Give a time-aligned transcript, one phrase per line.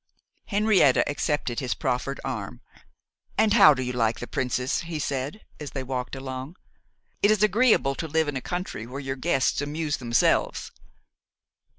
[0.47, 2.59] Henrietta accepted his proffered arm.
[3.37, 6.55] 'And how do you like the princess?' he said, as they walked along.
[7.21, 10.71] 'It is agreeable to live in a country where your guests amuse themselves.